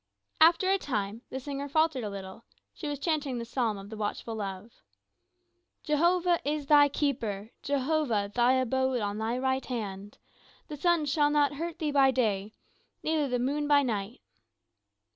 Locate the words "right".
9.37-9.63